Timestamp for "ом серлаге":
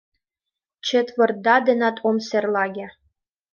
2.07-2.87